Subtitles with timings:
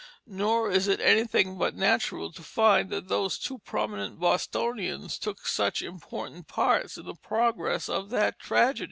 [0.25, 5.83] Nor is it anything but natural to find that those two prominent Bostonians took such
[5.83, 8.79] important parts in the progress of that tragedy.